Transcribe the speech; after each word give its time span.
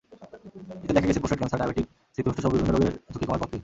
এতে 0.83 0.93
দেখা 0.95 1.07
গেছে, 1.07 1.21
প্রোস্টেট 1.21 1.39
ক্যানসার, 1.39 1.59
ডায়াবেটিক, 1.61 1.85
স্মৃতিভ্রষ্টসহ 2.13 2.51
বিভিন্ন 2.53 2.71
রোগের 2.71 2.93
ঝুঁকি 3.11 3.25
কমায় 3.27 3.41
কফি। 3.43 3.57